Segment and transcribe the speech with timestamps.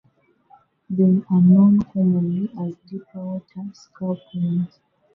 [0.89, 4.79] They are known commonly as the deep-water sculpins.